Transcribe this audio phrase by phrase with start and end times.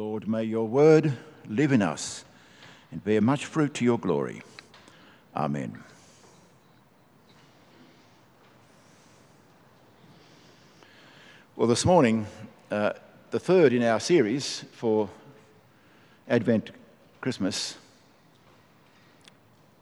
[0.00, 1.12] Lord, may your word
[1.46, 2.24] live in us
[2.90, 4.40] and bear much fruit to your glory.
[5.36, 5.84] Amen.
[11.54, 12.26] Well, this morning,
[12.70, 12.94] uh,
[13.30, 15.10] the third in our series for
[16.30, 16.70] Advent
[17.20, 17.76] Christmas,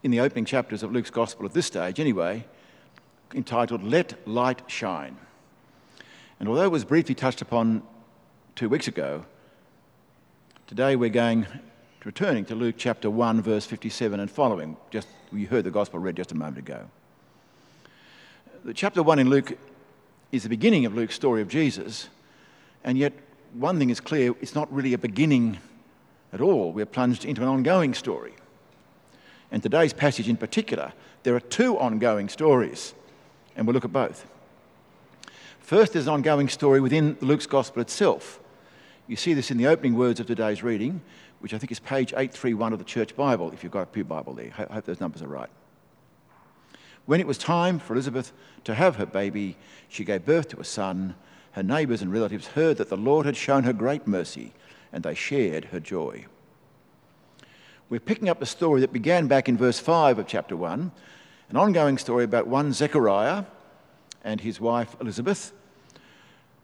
[0.03, 2.43] in the opening chapters of Luke's Gospel at this stage, anyway,
[3.33, 5.15] entitled Let Light Shine.
[6.41, 7.83] And although it was briefly touched upon
[8.57, 9.23] two weeks ago,
[10.69, 11.47] today we're going
[12.05, 14.77] returning to Luke chapter 1, verse 57 and following.
[14.91, 16.85] Just we heard the gospel read just a moment ago.
[18.63, 19.57] The chapter 1 in Luke
[20.31, 22.07] is the beginning of Luke's story of Jesus,
[22.83, 23.13] and yet
[23.53, 25.57] one thing is clear it's not really a beginning
[26.33, 26.71] at all.
[26.71, 28.35] We're plunged into an ongoing story.
[29.51, 30.93] And today's passage in particular,
[31.23, 32.93] there are two ongoing stories,
[33.55, 34.27] and we'll look at both.
[35.61, 38.39] First, there's an ongoing story within Luke's gospel itself.
[39.09, 41.01] You see this in the opening words of today's reading,
[41.39, 44.03] which I think is page 831 of the Church Bible, if you've got a Pew
[44.03, 44.51] Bible there.
[44.55, 45.49] I hope those numbers are right.
[47.07, 48.31] When it was time for Elizabeth
[48.65, 49.57] to have her baby,
[49.87, 51.15] she gave birth to a son.
[51.53, 54.53] Her neighbours and relatives heard that the Lord had shown her great mercy,
[54.93, 56.27] and they shared her joy.
[57.89, 60.91] We're picking up the story that began back in verse 5 of chapter 1,
[61.49, 63.45] an ongoing story about one Zechariah
[64.23, 65.51] and his wife Elizabeth,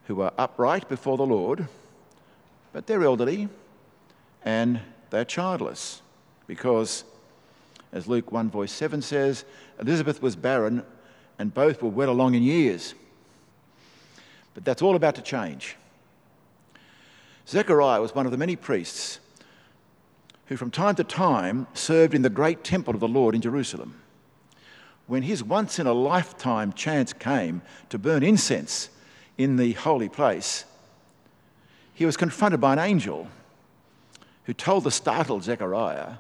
[0.03, 1.67] who were upright before the Lord,
[2.75, 3.47] but they're elderly
[4.43, 6.01] and they're childless
[6.45, 7.05] because,
[7.93, 9.45] as Luke 1 voice 7 says,
[9.79, 10.83] Elizabeth was barren
[11.39, 12.93] and both were well along in years.
[14.53, 15.77] But that's all about to change.
[17.47, 19.21] Zechariah was one of the many priests
[20.47, 24.01] who, from time to time, served in the great temple of the Lord in Jerusalem.
[25.07, 28.89] When his once in a lifetime chance came to burn incense
[29.37, 30.65] in the holy place,
[31.95, 33.27] he was confronted by an angel
[34.43, 36.17] who told the startled Zechariah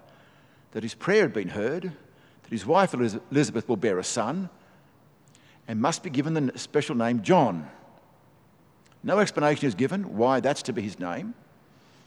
[0.71, 4.49] that his prayer had been heard, that his wife Elizabeth will bear a son,
[5.67, 7.69] and must be given the special name John.
[9.03, 11.33] No explanation is given why that's to be his name,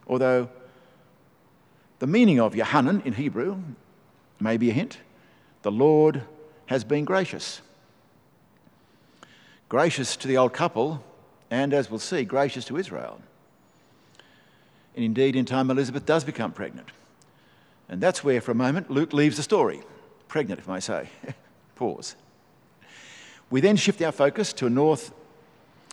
[0.09, 0.49] although
[1.99, 3.63] the meaning of Yohanan in Hebrew
[4.41, 4.99] may be a hint.
[5.63, 6.23] The Lord
[6.67, 7.61] has been gracious.
[9.69, 11.05] Gracious to the old couple,
[11.51, 13.21] and as we'll see, gracious to Israel.
[14.99, 16.89] And indeed, in time, Elizabeth does become pregnant.
[17.89, 19.81] And that's where, for a moment, Luke leaves the story.
[20.27, 21.09] Pregnant, if I may say.
[21.77, 22.17] Pause.
[23.49, 25.13] We then shift our focus to north,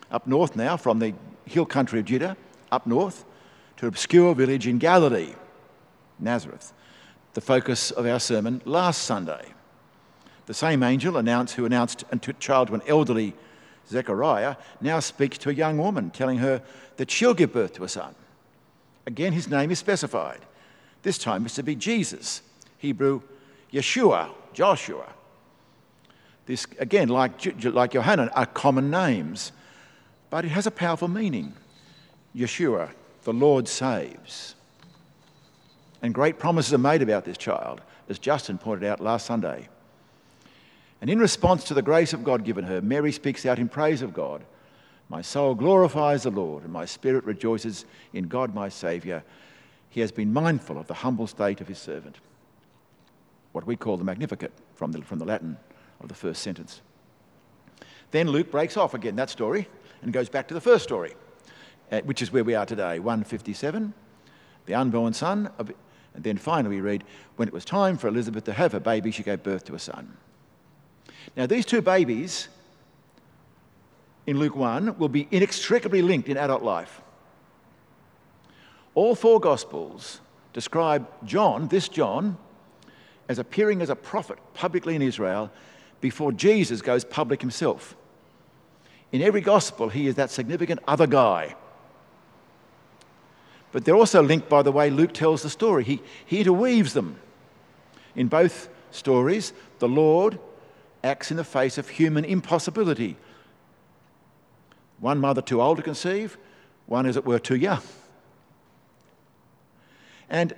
[0.09, 1.13] up north now, from the
[1.45, 2.35] hill country of Judah,
[2.71, 3.25] up north,
[3.77, 5.35] to an obscure village in Galilee,
[6.17, 6.73] Nazareth,
[7.35, 9.45] the focus of our sermon last Sunday.
[10.47, 13.35] The same angel announced, who announced a child to an elderly
[13.87, 16.63] Zechariah now speaks to a young woman, telling her
[16.97, 18.15] that she'll give birth to a son.
[19.07, 20.39] Again, his name is specified.
[21.03, 22.41] This time it's to be Jesus,
[22.79, 23.21] Hebrew
[23.71, 25.05] Yeshua, Joshua.
[26.45, 29.51] This, again, like, like Johanan, are common names,
[30.29, 31.53] but it has a powerful meaning.
[32.35, 32.89] Yeshua,
[33.23, 34.55] the Lord saves.
[36.01, 39.67] And great promises are made about this child, as Justin pointed out last Sunday.
[41.01, 44.01] And in response to the grace of God given her, Mary speaks out in praise
[44.01, 44.43] of God
[45.09, 49.23] my soul glorifies the Lord, and my spirit rejoices in God my Saviour.
[49.89, 52.17] He has been mindful of the humble state of his servant.
[53.51, 55.57] What we call the Magnificat from the, from the Latin
[56.01, 56.81] of the first sentence.
[58.11, 59.67] Then Luke breaks off again that story
[60.01, 61.15] and goes back to the first story,
[61.91, 63.93] uh, which is where we are today 157,
[64.65, 65.49] the unborn son.
[65.57, 65.71] Of,
[66.13, 67.03] and then finally we read,
[67.35, 69.79] when it was time for Elizabeth to have a baby, she gave birth to a
[69.79, 70.17] son.
[71.35, 72.49] Now, these two babies
[74.27, 77.01] in Luke 1 will be inextricably linked in adult life.
[78.95, 80.21] All four Gospels
[80.53, 82.37] describe John, this John,
[83.27, 85.51] as appearing as a prophet publicly in Israel
[86.01, 87.95] before Jesus goes public himself.
[89.11, 91.55] In every Gospel, he is that significant other guy.
[93.71, 95.83] But they're also linked by the way Luke tells the story.
[95.83, 97.19] He, he interweaves them.
[98.15, 100.39] In both stories, the Lord
[101.03, 103.17] acts in the face of human impossibility
[104.99, 106.37] one mother too old to conceive,
[106.85, 107.81] one, as it were, too young.
[110.29, 110.53] And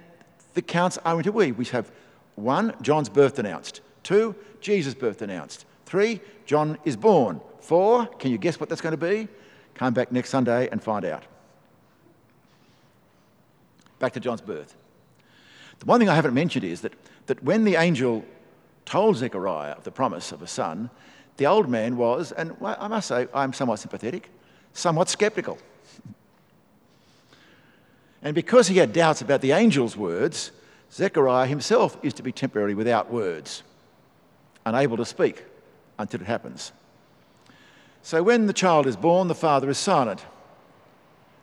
[0.53, 1.57] the counts are interweaved.
[1.57, 1.91] We have
[2.35, 3.81] one, John's birth announced.
[4.03, 5.65] Two, Jesus' birth announced.
[5.85, 7.41] Three, John is born.
[7.59, 9.27] Four, can you guess what that's going to be?
[9.73, 11.23] Come back next Sunday and find out.
[13.99, 14.75] Back to John's birth.
[15.79, 16.93] The one thing I haven't mentioned is that,
[17.27, 18.25] that when the angel
[18.85, 20.89] told Zechariah of the promise of a son,
[21.37, 24.29] the old man was, and I must say, I'm somewhat sympathetic,
[24.73, 25.57] somewhat skeptical.
[28.21, 30.51] And because he had doubts about the angel's words,
[30.91, 33.63] Zechariah himself is to be temporarily without words,
[34.65, 35.45] unable to speak
[35.99, 36.71] until it happens.
[38.01, 40.25] So when the child is born, the father is silent,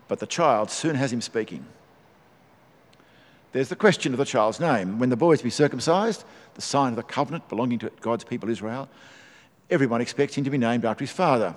[0.08, 1.64] but the child soon has him speaking.
[3.52, 4.98] There's the question of the child's name.
[4.98, 6.24] When the boy is to be circumcised,
[6.54, 8.88] the sign of the covenant belonging to God's people Israel,
[9.70, 11.54] everyone expects him to be named after his father,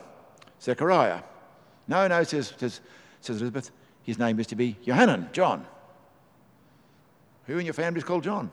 [0.61, 1.21] Zechariah.
[1.87, 2.81] No, no, says, says,
[3.21, 3.71] says Elizabeth,
[4.03, 5.65] his name is to be Johanan, John.
[7.45, 8.51] Who in your family is called John?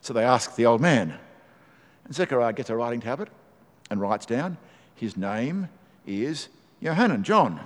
[0.00, 1.18] So they ask the old man.
[2.04, 3.28] And Zechariah gets a writing tablet
[3.90, 4.56] and writes down,
[4.94, 5.68] his name
[6.06, 6.48] is
[6.82, 7.60] Johanan, John.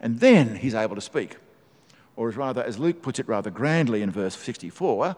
[0.00, 1.36] And then he's able to speak.
[2.16, 5.16] Or as rather, as Luke puts it rather grandly in verse 64,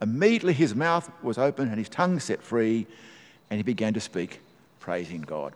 [0.00, 2.86] immediately his mouth was open and his tongue set free,
[3.50, 4.40] and he began to speak,
[4.78, 5.52] praising God.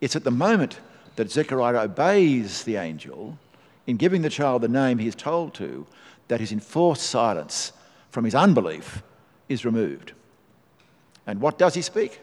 [0.00, 0.78] It's at the moment
[1.16, 3.38] that Zechariah obeys the angel
[3.86, 5.86] in giving the child the name he is told to
[6.28, 7.72] that his enforced silence
[8.10, 9.02] from his unbelief
[9.48, 10.12] is removed.
[11.26, 12.20] And what does he speak?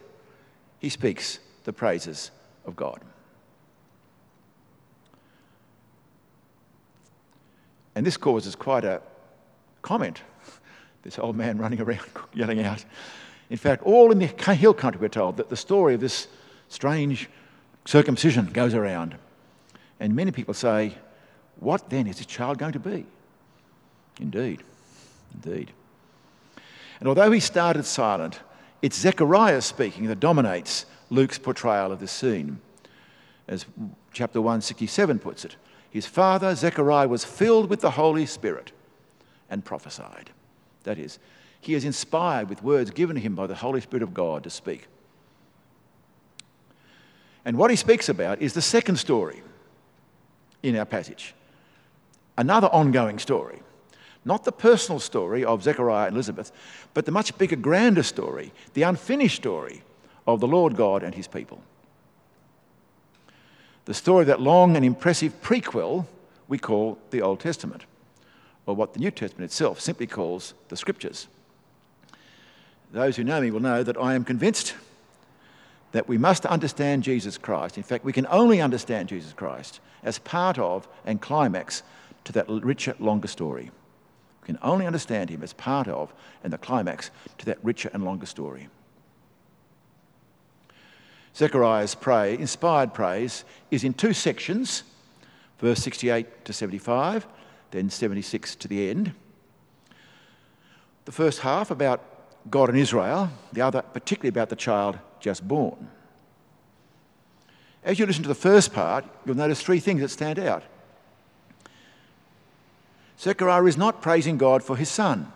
[0.80, 2.31] He speaks the praises
[2.66, 3.01] of God.
[7.95, 9.01] And this causes quite a
[9.81, 10.21] comment.
[11.04, 12.01] This old man running around
[12.33, 12.83] yelling out.
[13.50, 16.27] In fact, all in the hill country we're told that the story of this
[16.68, 17.30] strange
[17.86, 19.15] circumcision goes around.
[20.00, 20.95] And many people say,
[21.59, 23.06] What then is this child going to be?
[24.19, 24.63] Indeed,
[25.33, 25.71] indeed.
[27.00, 28.39] And although he started silent,
[28.81, 32.59] it's Zechariah speaking that dominates Luke's portrayal of this scene.
[33.47, 33.65] As
[34.12, 35.56] chapter 167 puts it,
[35.92, 38.71] his father Zechariah was filled with the Holy Spirit
[39.50, 40.31] and prophesied.
[40.83, 41.19] That is,
[41.66, 44.50] he is inspired with words given to him by the Holy Spirit of God to
[44.50, 44.88] speak.
[47.44, 49.42] And what he speaks about is the second story
[50.64, 51.34] in our passage,
[52.38, 53.62] another ongoing story.
[54.28, 56.52] Not the personal story of Zechariah and Elizabeth,
[56.96, 59.84] but the much bigger, grander story, the unfinished story
[60.26, 61.62] of the Lord God and his people.
[63.86, 66.08] The story of that long and impressive prequel
[66.48, 67.86] we call the Old Testament,
[68.66, 71.28] or what the New Testament itself simply calls the Scriptures.
[72.92, 74.76] Those who know me will know that I am convinced
[75.92, 77.78] that we must understand Jesus Christ.
[77.78, 81.84] In fact, we can only understand Jesus Christ as part of and climax
[82.26, 83.72] to that richer, longer story.
[84.42, 88.04] We can only understand him as part of and the climax to that richer and
[88.04, 88.68] longer story.
[91.36, 94.84] Zechariah's praise, inspired praise is in two sections,
[95.60, 97.28] verse 68 to 75,
[97.72, 99.14] then 76 to the end.
[101.06, 102.02] The first half about
[102.50, 105.89] God and Israel, the other particularly about the child just born.
[107.83, 110.63] As you listen to the first part, you'll notice three things that stand out.
[113.19, 115.31] Zechariah is not praising God for his son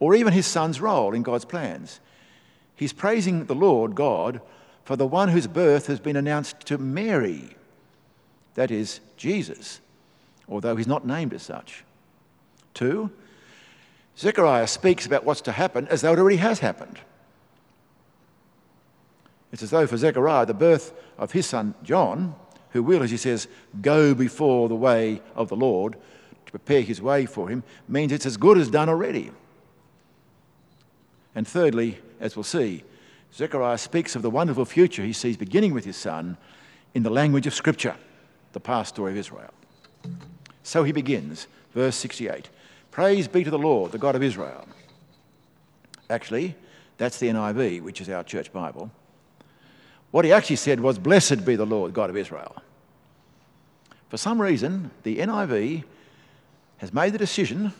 [0.00, 2.00] or even his son's role in God's plans.
[2.76, 4.40] He's praising the Lord God
[4.84, 7.56] for the one whose birth has been announced to Mary,
[8.54, 9.80] that is, Jesus,
[10.48, 11.84] although he's not named as such.
[12.74, 13.10] Two,
[14.18, 16.98] Zechariah speaks about what's to happen as though it already has happened.
[19.52, 22.34] It's as though for Zechariah, the birth of his son John,
[22.70, 23.46] who will, as he says,
[23.80, 25.96] go before the way of the Lord
[26.46, 29.30] to prepare his way for him, means it's as good as done already.
[31.34, 32.84] And thirdly, as we'll see,
[33.32, 36.36] Zechariah speaks of the wonderful future he sees beginning with his son
[36.94, 37.96] in the language of Scripture,
[38.52, 39.52] the past story of Israel.
[40.62, 42.48] So he begins, verse 68
[42.94, 44.68] Praise be to the Lord, the God of Israel.
[46.08, 46.54] Actually,
[46.96, 48.88] that's the NIV, which is our church Bible.
[50.12, 52.54] What he actually said was, Blessed be the Lord, God of Israel.
[54.10, 55.82] For some reason, the NIV
[56.76, 57.72] has made the decision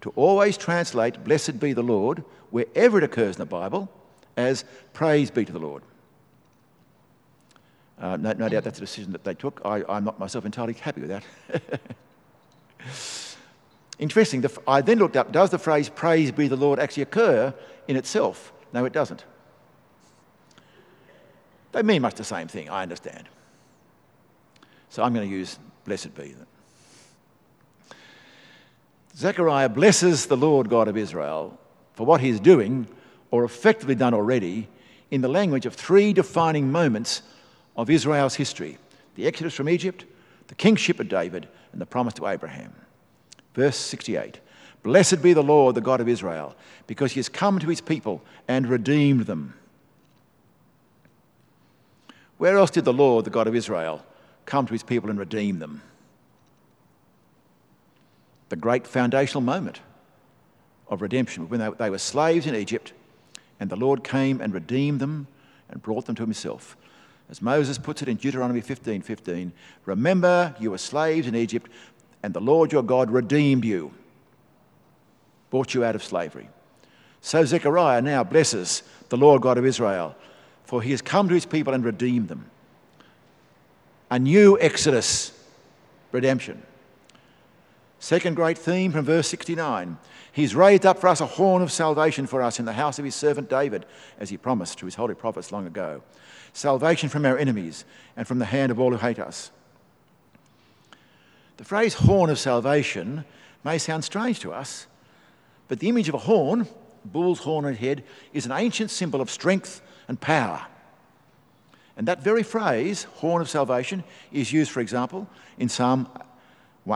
[0.00, 3.90] to always translate Blessed be the Lord wherever it occurs in the Bible
[4.38, 4.64] as
[4.94, 5.82] Praise be to the Lord.
[8.00, 9.60] Uh, no, no, doubt that's a decision that they took.
[9.66, 11.80] I, am not myself entirely happy with that.
[14.02, 17.54] Interesting, I then looked up does the phrase praise be the Lord actually occur
[17.86, 18.52] in itself?
[18.72, 19.24] No, it doesn't.
[21.70, 23.28] They mean much the same thing, I understand.
[24.88, 26.34] So I'm going to use blessed be.
[29.14, 31.56] Zechariah blesses the Lord God of Israel
[31.94, 32.88] for what he is doing,
[33.30, 34.66] or effectively done already,
[35.12, 37.22] in the language of three defining moments
[37.76, 38.78] of Israel's history
[39.14, 40.06] the exodus from Egypt,
[40.48, 42.74] the kingship of David, and the promise to Abraham.
[43.54, 44.40] Verse 68
[44.82, 46.56] Blessed be the Lord, the God of Israel,
[46.86, 49.54] because he has come to his people and redeemed them.
[52.38, 54.04] Where else did the Lord, the God of Israel,
[54.46, 55.82] come to his people and redeem them?
[58.52, 59.80] the great foundational moment
[60.88, 62.92] of redemption when they, were slaves in Egypt
[63.58, 65.26] and the Lord came and redeemed them
[65.70, 66.76] and brought them to himself.
[67.30, 69.52] As Moses puts it in Deuteronomy 15 15,
[69.86, 71.70] remember you were slaves in Egypt,
[72.22, 73.92] and the Lord your God redeemed you,
[75.50, 76.48] brought you out of slavery.
[77.20, 80.14] So Zechariah now blesses the Lord God of Israel,
[80.64, 82.50] for he has come to his people and redeemed them.
[84.10, 85.32] A new exodus,
[86.10, 86.62] redemption.
[87.98, 89.98] Second great theme from verse 69
[90.32, 93.04] He's raised up for us a horn of salvation for us in the house of
[93.04, 93.84] his servant David,
[94.18, 96.02] as he promised to his holy prophets long ago.
[96.54, 97.84] Salvation from our enemies
[98.16, 99.50] and from the hand of all who hate us.
[101.62, 103.24] The phrase horn of salvation
[103.62, 104.88] may sound strange to us,
[105.68, 106.66] but the image of a horn,
[107.04, 108.02] bull's horn and head,
[108.32, 110.66] is an ancient symbol of strength and power.
[111.96, 114.02] And that very phrase, horn of salvation,
[114.32, 116.08] is used, for example, in Psalm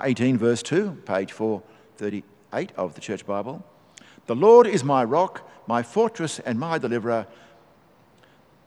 [0.03, 3.65] 18, verse 2, page 438 of the Church Bible.
[4.27, 7.29] The Lord is my rock, my fortress, and my deliverer.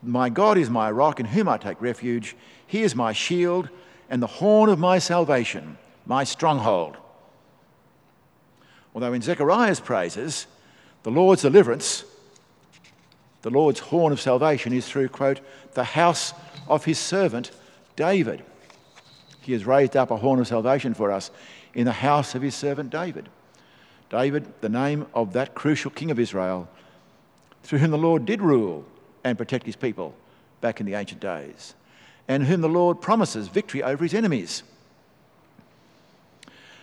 [0.01, 2.37] My God is my rock in whom I take refuge.
[2.65, 3.67] He is my shield
[4.09, 5.77] and the horn of my salvation,
[6.09, 6.97] my stronghold.
[8.95, 10.47] Although in Zechariah's praises,
[11.03, 12.03] the Lord's deliverance,
[13.43, 15.39] the Lord's horn of salvation is through, quote,
[15.75, 16.33] the house
[16.67, 17.51] of his servant
[17.95, 18.43] David.
[19.41, 21.29] He has raised up a horn of salvation for us
[21.75, 23.29] in the house of his servant David.
[24.09, 26.67] David, the name of that crucial king of Israel,
[27.61, 28.83] through whom the Lord did rule
[29.23, 30.15] and protect his people
[30.59, 31.75] back in the ancient days,
[32.27, 34.63] and whom the Lord promises victory over his enemies.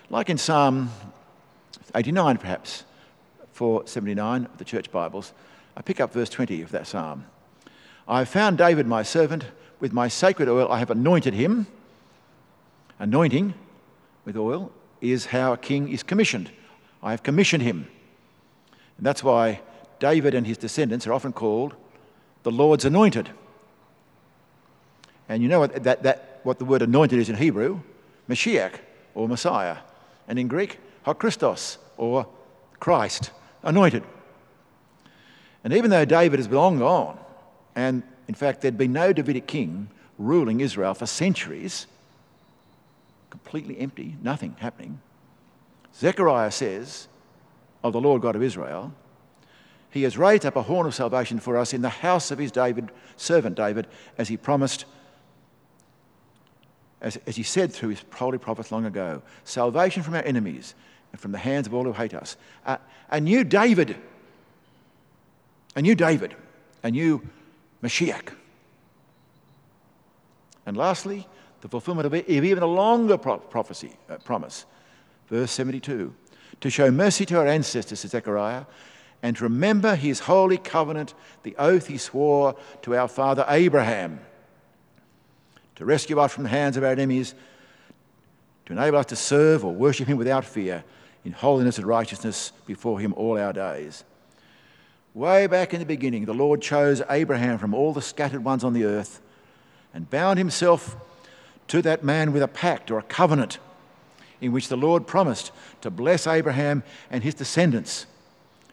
[0.09, 0.91] Like in Psalm
[1.95, 2.85] 89, perhaps,
[3.53, 5.33] 479 of the church Bibles,
[5.77, 7.27] I pick up verse 20 of that psalm.
[8.07, 9.47] I have found David, my servant,
[9.81, 11.67] with my sacred oil I have anointed him
[12.99, 13.55] Anointing
[14.25, 16.51] with oil is how a king is commissioned.
[17.03, 17.89] I have commissioned him.
[18.97, 19.61] And that's why
[19.99, 21.75] David and his descendants are often called
[22.43, 23.31] the Lord's anointed.
[25.29, 27.81] And you know what, that, that, what the word anointed is in Hebrew?
[28.29, 28.79] Mashiach
[29.15, 29.79] or Messiah.
[30.29, 30.79] And in Greek,
[31.19, 32.27] Christos or
[32.81, 33.31] Christ,
[33.63, 34.03] anointed.
[35.65, 37.19] And even though David has long gone,
[37.75, 41.87] and in fact there'd been no Davidic king ruling Israel for centuries,
[43.31, 45.01] completely empty, nothing happening.
[45.95, 47.09] Zechariah says
[47.83, 48.93] of the Lord God of Israel,
[49.91, 52.51] He has raised up a horn of salvation for us in the house of His
[52.51, 53.87] David, servant David,
[54.19, 54.85] as He promised,
[57.01, 60.75] as, as He said through His holy prophets long ago salvation from our enemies
[61.13, 62.37] and from the hands of all who hate us.
[62.65, 62.77] Uh,
[63.11, 63.97] a new David,
[65.75, 66.35] a new David,
[66.83, 67.23] a new
[67.83, 68.35] Mashiach.
[70.67, 71.27] And lastly,
[71.61, 74.67] the fulfillment of even a longer prophecy, uh, promise.
[75.29, 76.15] Verse 72
[76.61, 78.65] To show mercy to our ancestors, says Zechariah,
[79.23, 84.21] and to remember his holy covenant, the oath he swore to our father Abraham,
[85.77, 87.35] to rescue us from the hands of our enemies,
[88.67, 90.85] to enable us to serve or worship him without fear,
[91.25, 94.05] in holiness and righteousness before him all our days.
[95.15, 98.75] Way back in the beginning, the Lord chose Abraham from all the scattered ones on
[98.75, 99.21] the earth
[99.95, 100.97] and bound himself
[101.69, 103.59] to that man with a pact or a covenant
[104.41, 108.07] in which the Lord promised to bless Abraham and his descendants.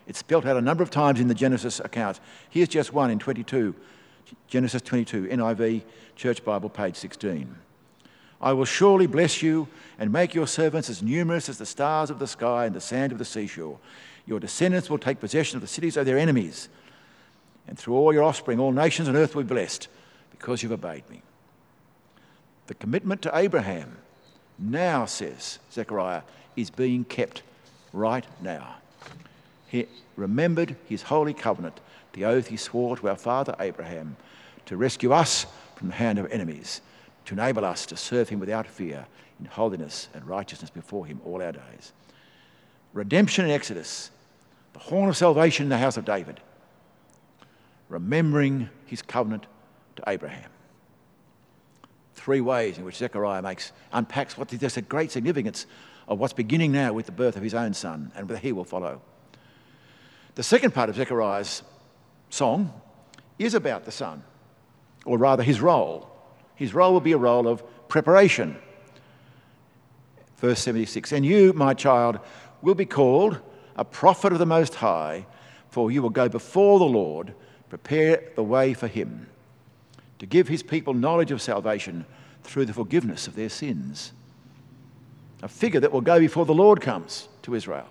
[0.05, 2.19] It's spelt out a number of times in the Genesis account.
[2.49, 3.73] Here's just one in 22,
[4.47, 5.83] Genesis 22, NIV,
[6.15, 7.55] Church Bible, page 16.
[8.41, 12.19] I will surely bless you and make your servants as numerous as the stars of
[12.19, 13.79] the sky and the sand of the seashore.
[14.25, 16.69] Your descendants will take possession of the cities of their enemies.
[17.67, 19.87] And through all your offspring, all nations on earth will be blessed
[20.31, 21.21] because you've obeyed me.
[22.67, 23.97] The commitment to Abraham
[24.59, 26.23] now, says Zechariah,
[26.55, 27.43] is being kept
[27.91, 28.75] right now.
[29.73, 31.79] He remembered his holy covenant,
[32.11, 34.17] the oath he swore to our father Abraham,
[34.67, 36.81] to rescue us from the hand of enemies,
[37.25, 39.07] to enable us to serve him without fear
[39.39, 41.91] in holiness and righteousness before him all our days.
[42.93, 44.11] Redemption in Exodus,
[44.73, 46.39] the horn of salvation in the house of David,
[47.89, 49.47] remembering his covenant
[49.95, 50.51] to Abraham
[52.13, 55.65] three ways in which Zechariah makes, unpacks what there's a great significance
[56.07, 58.63] of what's beginning now with the birth of his own son and where he will
[58.63, 59.01] follow.
[60.35, 61.61] The second part of Zechariah's
[62.29, 62.73] song
[63.37, 64.23] is about the son,
[65.05, 66.09] or rather his role.
[66.55, 68.57] His role will be a role of preparation.
[70.37, 72.19] Verse 76 And you, my child,
[72.61, 73.39] will be called
[73.75, 75.25] a prophet of the Most High,
[75.69, 77.33] for you will go before the Lord,
[77.69, 79.27] prepare the way for him
[80.19, 82.05] to give his people knowledge of salvation
[82.43, 84.13] through the forgiveness of their sins.
[85.41, 87.87] a figure that will go before the Lord comes to Israel.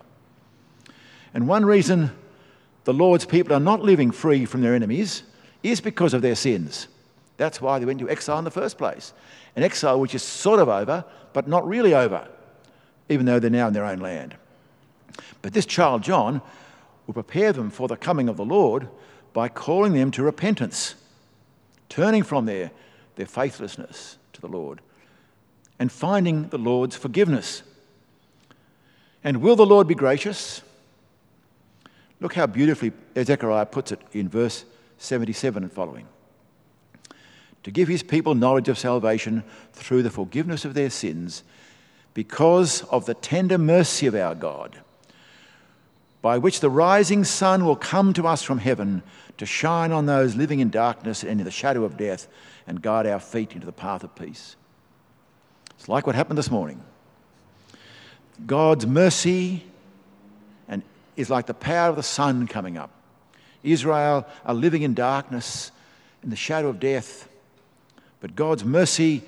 [1.35, 2.11] And one reason
[2.85, 5.23] the Lord's people are not living free from their enemies
[5.62, 6.89] is because of their sins.
[7.37, 9.12] That's why they went into exile in the first place.
[9.57, 12.29] An exile which is sort of over, but not really over,
[13.09, 14.37] even though they're now in their own land.
[15.41, 16.41] But this child, John,
[17.07, 18.89] will prepare them for the coming of the Lord
[19.33, 20.95] by calling them to repentance,
[21.89, 22.71] turning from their,
[23.17, 24.81] their faithlessness to the Lord,
[25.79, 27.62] and finding the Lord's forgiveness.
[29.25, 30.62] And will the Lord be gracious?
[32.23, 34.64] Look how beautifully Zechariah puts it in verse
[34.99, 36.07] 77 and following.
[37.64, 41.43] To give his people knowledge of salvation through the forgiveness of their sins,
[42.14, 44.79] because of the tender mercy of our God,
[46.21, 49.02] by which the rising sun will come to us from heaven
[49.38, 52.29] to shine on those living in darkness and in the shadow of death
[52.69, 54.55] and guide our feet into the path of peace.
[55.71, 56.85] It's like what happened this morning.
[58.47, 59.64] God's mercy
[61.16, 62.90] is like the power of the sun coming up.
[63.62, 65.71] Israel are living in darkness,
[66.23, 67.28] in the shadow of death,
[68.21, 69.23] but God's mercy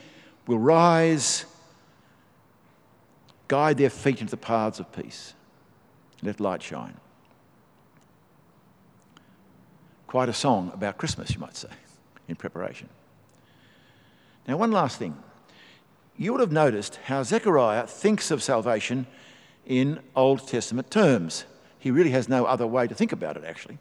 [0.47, 1.45] will rise,
[3.49, 5.35] guide their feet into the paths of peace.
[6.23, 6.95] Let light shine.
[10.07, 11.69] Quite a song about Christmas, you might say,
[12.29, 12.89] in preparation.
[14.47, 15.17] Now, one last thing.
[16.17, 19.07] You would have noticed how Zechariah thinks of salvation
[19.67, 21.45] in Old Testament terms.
[21.85, 23.77] He really has no other way to think about it, actually.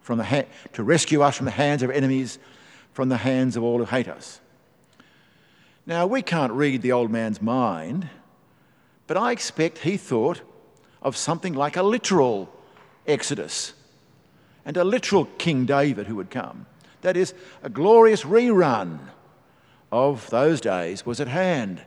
[0.00, 2.38] From the ha- to rescue us from the hands of enemies,
[2.94, 4.40] from the hands of all who hate us.
[5.84, 8.08] Now, we can't read the old man's mind,
[9.06, 10.40] but I expect he thought
[11.02, 12.50] of something like a literal
[13.06, 13.74] exodus
[14.64, 16.64] and a literal King David who would come.
[17.02, 18.98] That is, a glorious rerun
[19.90, 21.82] of those days was at hand.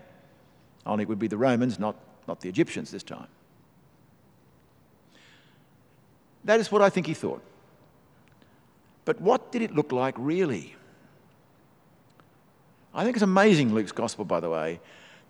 [0.86, 1.96] Only it would be the Romans, not,
[2.28, 3.30] not the Egyptians this time.
[6.46, 7.42] That is what I think he thought.
[9.04, 10.76] But what did it look like really?
[12.94, 14.80] I think it's amazing, Luke's gospel, by the way,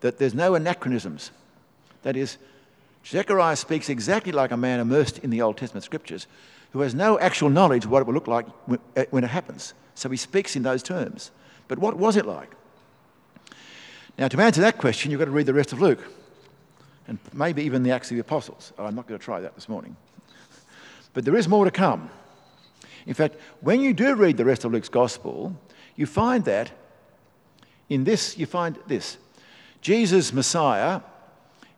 [0.02, 1.32] that there's no anachronisms.
[2.04, 2.38] That is,
[3.06, 6.28] Zechariah speaks exactly like a man immersed in the Old Testament scriptures
[6.72, 8.46] who has no actual knowledge of what it will look like
[8.96, 9.74] uh, when it happens.
[9.96, 11.32] So he speaks in those terms.
[11.68, 12.52] But what was it like?
[14.18, 16.04] Now, to answer that question, you've got to read the rest of Luke
[17.08, 18.74] and maybe even the Acts of the Apostles.
[18.78, 19.96] Oh, I'm not going to try that this morning.
[21.16, 22.12] But there is more to come.
[23.08, 25.60] In fact, when you do read the rest of Luke's gospel,
[25.96, 26.72] you find that
[27.90, 29.18] in this, you find this
[29.82, 31.02] Jesus, Messiah,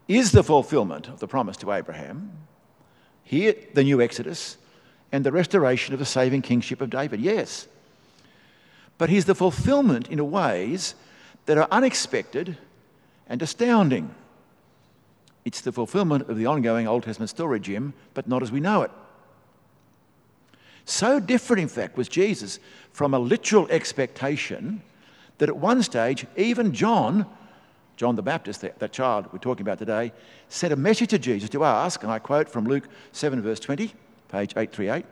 [0.08, 2.32] is the fulfillment of the promise to Abraham.
[3.23, 4.58] Here, the new Exodus
[5.12, 7.19] and the restoration of the saving kingship of David.
[7.19, 7.67] Yes.
[8.97, 10.95] But he's the fulfillment in ways
[11.45, 12.58] that are unexpected
[13.28, 14.15] and astounding.
[15.45, 18.82] It's the fulfillment of the ongoing Old Testament story, Jim, but not as we know
[18.82, 18.91] it.
[20.88, 22.62] So different, in fact, was Jesus
[22.93, 24.82] from a literal expectation
[25.38, 27.26] that at one stage, even John,
[27.97, 30.13] John the Baptist, that, child we're talking about today,
[30.47, 33.88] sent a message to Jesus to ask, and I quote from Luke 7, verse 20,
[34.30, 35.06] page 838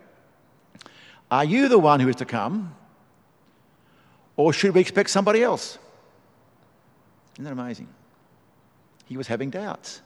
[1.30, 2.74] Are you the one who is to come,
[4.38, 5.78] or should we expect somebody else?
[7.34, 7.90] Isn't that amazing?
[9.08, 10.02] He was having doubts.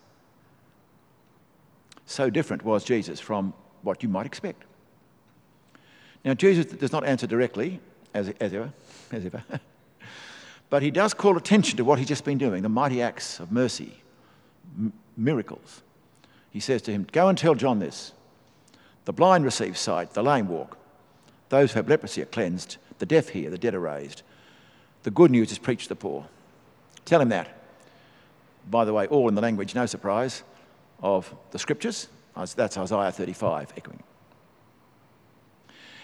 [2.07, 3.53] So different was Jesus from
[3.83, 4.63] what you might expect.
[6.23, 7.79] Now, Jesus does not answer directly,
[8.13, 8.71] as, as ever,
[9.11, 9.43] as ever.
[10.69, 13.51] But he does call attention to what he's just been doing the mighty acts of
[13.51, 14.01] mercy,
[14.77, 15.81] m- miracles.
[16.51, 18.13] He says to him, Go and tell John this.
[19.05, 20.77] The blind receive sight, the lame walk.
[21.49, 24.21] Those who have leprosy are cleansed, the deaf hear, the dead are raised.
[25.03, 26.27] The good news is preached to the poor.
[27.05, 27.55] Tell him that.
[28.69, 30.43] By the way, all in the language, no surprise,
[31.01, 32.07] of the scriptures.
[32.55, 34.03] That's Isaiah 35 echoing.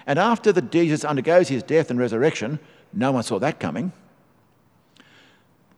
[0.07, 2.59] And after the Jesus undergoes his death and resurrection,
[2.93, 3.91] no one saw that coming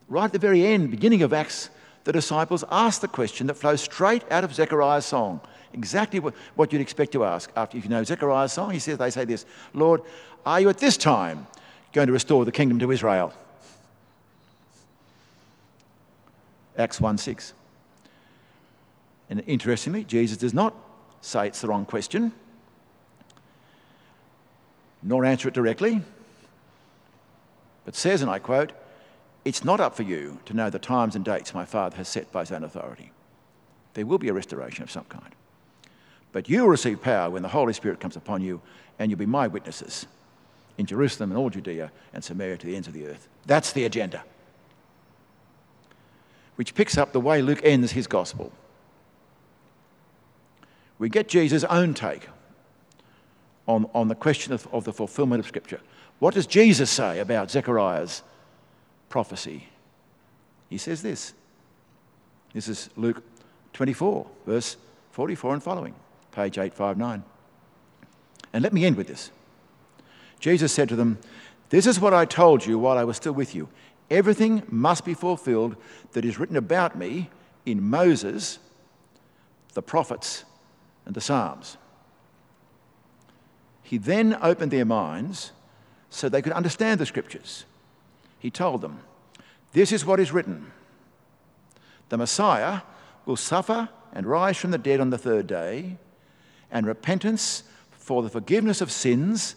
[0.07, 1.69] right at the very end, beginning of Acts,
[2.03, 5.41] the disciples ask the question that flows straight out of Zechariah's song.
[5.73, 7.51] Exactly what, what you'd expect to ask.
[7.55, 10.01] After if you know Zechariah's song, he says, they say this Lord,
[10.45, 11.47] are you at this time
[11.91, 13.33] going to restore the kingdom to Israel?
[16.77, 17.53] Acts 1 6.
[19.29, 20.73] And interestingly, Jesus does not
[21.19, 22.31] say it's the wrong question,
[25.03, 26.01] nor answer it directly,
[27.85, 28.73] but says, and I quote,
[29.45, 32.31] it's not up for you to know the times and dates my Father has set
[32.31, 33.11] by his own authority.
[33.93, 35.33] There will be a restoration of some kind.
[36.33, 38.61] But you will receive power when the Holy Spirit comes upon you,
[38.99, 40.05] and you'll be my witnesses
[40.77, 43.27] in Jerusalem and all Judea and Samaria to the ends of the earth.
[43.45, 44.23] That's the agenda.
[46.57, 48.51] which picks up the way Luke ends his gospel.
[50.99, 52.27] We get Jesus' own take
[53.67, 55.81] on, on the question of, of the fulfillment of Scripture.
[56.19, 58.23] What does Jesus say about Zechariah's
[59.09, 59.67] prophecy?
[60.69, 61.33] He says this.
[62.53, 63.21] This is Luke
[63.73, 64.77] 24, verse
[65.11, 65.93] 44 and following,
[66.31, 67.23] page 859.
[68.53, 69.31] And let me end with this.
[70.39, 71.17] Jesus said to them,
[71.69, 73.69] This is what I told you while I was still with you.
[74.09, 75.75] Everything must be fulfilled
[76.13, 77.29] that is written about me
[77.65, 78.59] in Moses,
[79.73, 80.45] the prophets,
[81.05, 81.77] and the Psalms.
[83.87, 85.53] He then opened their minds
[86.09, 87.63] so they could understand the scriptures.
[88.37, 88.99] He told them,
[89.71, 90.73] This is what is written
[92.09, 92.81] the Messiah
[93.25, 95.95] will suffer and rise from the dead on the third day,
[96.69, 99.55] and repentance for the forgiveness of sins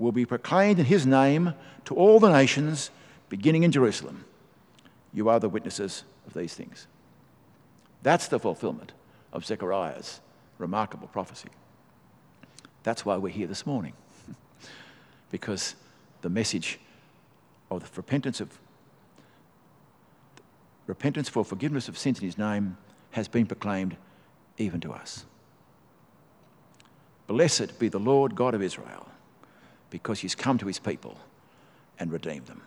[0.00, 1.54] will be proclaimed in his name
[1.84, 2.90] to all the nations,
[3.28, 4.24] beginning in Jerusalem.
[5.12, 6.88] You are the witnesses of these things.
[8.02, 8.90] That's the fulfillment
[9.32, 10.18] of Zechariah's
[10.58, 11.50] remarkable prophecy.
[12.82, 13.92] That's why we're here this morning,
[15.30, 15.74] because
[16.22, 16.78] the message
[17.70, 18.58] of the repentance of
[20.86, 22.76] repentance for forgiveness of sins in his name
[23.12, 23.96] has been proclaimed
[24.58, 25.24] even to us.
[27.26, 29.08] Blessed be the Lord God of Israel,
[29.90, 31.18] because he's come to his people
[31.98, 32.62] and redeemed them.